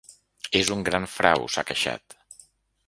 És 0.59 0.71
un 0.75 0.81
gran 0.87 1.05
frau, 1.17 1.47
s’ha 1.57 1.67
queixat. 1.71 2.21